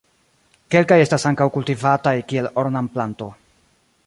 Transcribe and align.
Kelkaj 0.75 0.97
estas 1.03 1.27
ankaŭ 1.31 1.47
kultivataj 1.59 2.17
kiel 2.33 2.53
ornamplanto. 2.63 3.33